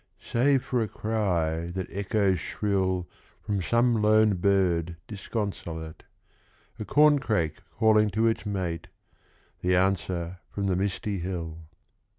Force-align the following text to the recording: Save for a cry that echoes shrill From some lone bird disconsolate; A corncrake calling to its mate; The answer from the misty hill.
Save 0.19 0.63
for 0.63 0.81
a 0.81 0.87
cry 0.87 1.67
that 1.75 1.85
echoes 1.91 2.39
shrill 2.39 3.07
From 3.39 3.61
some 3.61 4.01
lone 4.01 4.33
bird 4.37 4.97
disconsolate; 5.05 6.05
A 6.79 6.85
corncrake 6.85 7.57
calling 7.69 8.09
to 8.09 8.25
its 8.25 8.43
mate; 8.43 8.87
The 9.59 9.75
answer 9.75 10.39
from 10.49 10.65
the 10.65 10.75
misty 10.75 11.19
hill. 11.19 11.67